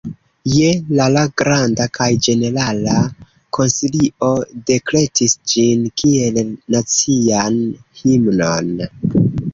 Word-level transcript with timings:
Je 0.51 0.69
la 0.99 1.05
la 1.15 1.21
Granda 1.41 1.85
kaj 1.97 2.07
Ĝenerala 2.27 2.95
Konsilio 3.59 4.31
dekretis 4.71 5.37
ĝin 5.53 5.87
kiel 6.03 6.43
nacian 6.77 7.61
himnon. 8.03 8.77